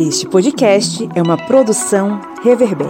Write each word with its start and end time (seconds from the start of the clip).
Este 0.00 0.26
podcast 0.26 1.06
é 1.14 1.20
uma 1.20 1.36
produção 1.36 2.22
Reverber. 2.42 2.88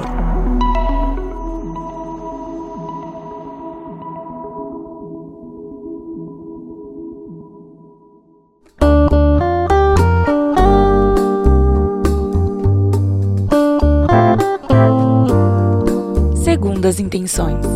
Segundas 16.45 17.01
intenções. 17.01 17.67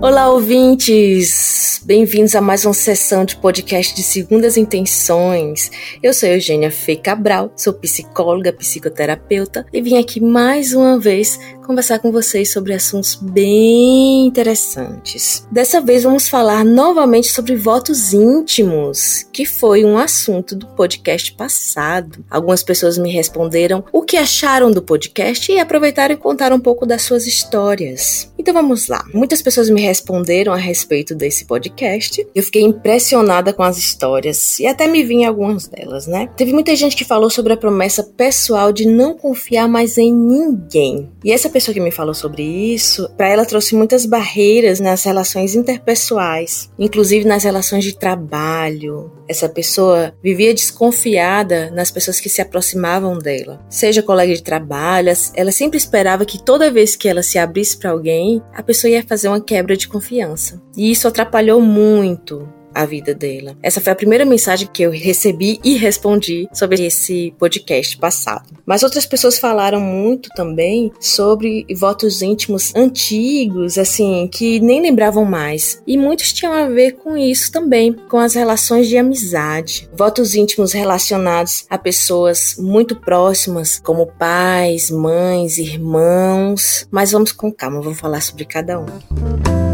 Olá, 0.00 0.30
ouvintes! 0.30 1.45
Bem-vindos 1.86 2.34
a 2.34 2.40
mais 2.40 2.64
uma 2.64 2.74
sessão 2.74 3.24
de 3.24 3.36
podcast 3.36 3.94
de 3.94 4.02
Segundas 4.02 4.56
Intenções. 4.56 5.70
Eu 6.02 6.12
sou 6.12 6.28
Eugênia 6.28 6.68
Fê 6.68 6.96
Cabral, 6.96 7.52
sou 7.54 7.72
psicóloga, 7.72 8.52
psicoterapeuta 8.52 9.64
e 9.72 9.80
vim 9.80 9.96
aqui 9.96 10.20
mais 10.20 10.74
uma 10.74 10.98
vez 10.98 11.38
conversar 11.66 11.98
com 11.98 12.12
vocês 12.12 12.52
sobre 12.52 12.72
assuntos 12.72 13.16
bem 13.16 14.26
interessantes. 14.26 15.46
Dessa 15.50 15.80
vez 15.80 16.04
vamos 16.04 16.28
falar 16.28 16.64
novamente 16.64 17.28
sobre 17.28 17.56
votos 17.56 18.12
íntimos, 18.12 19.26
que 19.32 19.44
foi 19.44 19.84
um 19.84 19.98
assunto 19.98 20.54
do 20.54 20.66
podcast 20.68 21.32
passado. 21.34 22.24
Algumas 22.30 22.62
pessoas 22.62 22.96
me 22.96 23.10
responderam 23.10 23.84
o 23.92 24.02
que 24.02 24.16
acharam 24.16 24.70
do 24.70 24.80
podcast 24.80 25.50
e 25.50 25.58
aproveitaram 25.58 26.14
e 26.14 26.18
contaram 26.18 26.56
um 26.56 26.60
pouco 26.60 26.86
das 26.86 27.02
suas 27.02 27.26
histórias. 27.26 28.32
Então 28.38 28.54
vamos 28.54 28.86
lá. 28.86 29.04
Muitas 29.12 29.42
pessoas 29.42 29.68
me 29.68 29.80
responderam 29.80 30.52
a 30.52 30.56
respeito 30.56 31.14
desse 31.14 31.44
podcast. 31.46 32.24
Eu 32.32 32.42
fiquei 32.44 32.62
impressionada 32.62 33.52
com 33.52 33.62
as 33.62 33.76
histórias 33.76 34.60
e 34.60 34.66
até 34.66 34.86
me 34.86 35.02
vi 35.02 35.16
em 35.16 35.26
algumas 35.26 35.66
delas, 35.66 36.06
né? 36.06 36.28
Teve 36.36 36.52
muita 36.52 36.76
gente 36.76 36.94
que 36.94 37.04
falou 37.04 37.28
sobre 37.28 37.52
a 37.52 37.56
promessa 37.56 38.04
pessoal 38.04 38.72
de 38.72 38.86
não 38.86 39.16
confiar 39.16 39.68
mais 39.68 39.98
em 39.98 40.14
ninguém. 40.14 41.10
E 41.24 41.32
essa 41.32 41.50
pessoa 41.56 41.72
que 41.72 41.80
me 41.80 41.90
falou 41.90 42.12
sobre 42.12 42.42
isso, 42.42 43.08
para 43.16 43.30
ela 43.30 43.46
trouxe 43.46 43.74
muitas 43.74 44.04
barreiras 44.04 44.78
nas 44.78 45.02
relações 45.04 45.54
interpessoais, 45.54 46.70
inclusive 46.78 47.24
nas 47.24 47.44
relações 47.44 47.82
de 47.82 47.96
trabalho. 47.96 49.10
Essa 49.26 49.48
pessoa 49.48 50.14
vivia 50.22 50.52
desconfiada 50.52 51.70
nas 51.70 51.90
pessoas 51.90 52.20
que 52.20 52.28
se 52.28 52.42
aproximavam 52.42 53.18
dela, 53.18 53.64
seja 53.70 54.02
colega 54.02 54.34
de 54.34 54.42
trabalho, 54.42 55.10
ela 55.34 55.50
sempre 55.50 55.78
esperava 55.78 56.26
que 56.26 56.44
toda 56.44 56.70
vez 56.70 56.94
que 56.94 57.08
ela 57.08 57.22
se 57.22 57.38
abrisse 57.38 57.78
para 57.78 57.90
alguém, 57.90 58.42
a 58.52 58.62
pessoa 58.62 58.90
ia 58.90 59.02
fazer 59.02 59.28
uma 59.28 59.40
quebra 59.40 59.78
de 59.78 59.88
confiança. 59.88 60.60
E 60.76 60.90
isso 60.90 61.08
atrapalhou 61.08 61.62
muito 61.62 62.46
a 62.76 62.84
vida 62.84 63.14
dela. 63.14 63.56
Essa 63.62 63.80
foi 63.80 63.92
a 63.92 63.96
primeira 63.96 64.24
mensagem 64.24 64.68
que 64.70 64.82
eu 64.82 64.90
recebi 64.90 65.58
e 65.64 65.76
respondi 65.76 66.48
sobre 66.52 66.84
esse 66.84 67.34
podcast 67.38 67.96
passado. 67.96 68.56
Mas 68.66 68.82
outras 68.82 69.06
pessoas 69.06 69.38
falaram 69.38 69.80
muito 69.80 70.28
também 70.36 70.92
sobre 71.00 71.66
votos 71.74 72.20
íntimos 72.20 72.74
antigos, 72.74 73.78
assim, 73.78 74.28
que 74.30 74.60
nem 74.60 74.82
lembravam 74.82 75.24
mais. 75.24 75.82
E 75.86 75.96
muitos 75.96 76.32
tinham 76.32 76.52
a 76.52 76.68
ver 76.68 76.92
com 76.92 77.16
isso 77.16 77.50
também, 77.50 77.92
com 77.92 78.18
as 78.18 78.34
relações 78.34 78.88
de 78.88 78.98
amizade. 78.98 79.88
Votos 79.96 80.34
íntimos 80.34 80.72
relacionados 80.72 81.64
a 81.70 81.78
pessoas 81.78 82.56
muito 82.58 82.96
próximas, 82.96 83.78
como 83.78 84.06
pais, 84.06 84.90
mães, 84.90 85.58
irmãos. 85.58 86.86
Mas 86.90 87.12
vamos 87.12 87.32
com 87.32 87.50
calma, 87.50 87.80
vamos 87.80 87.98
falar 87.98 88.20
sobre 88.20 88.44
cada 88.44 88.78
um. 88.78 89.65